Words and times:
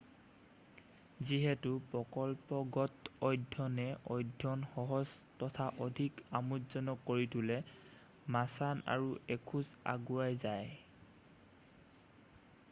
যিহেতু 1.31 1.71
প্ৰকল্পগত 1.91 3.11
অধ্যয়নে 3.29 3.85
অধ্যয়ন 4.15 4.63
সহজ 4.71 5.13
তথা 5.45 5.67
অধিক 5.89 6.23
আমোদজনক 6.41 7.05
কৰি 7.11 7.29
তোলে 7.37 7.59
মাচান 8.37 8.83
আৰু 8.97 9.13
এখোজ 9.39 9.71
আগুৱাই 9.97 10.41
যায় 10.49 10.77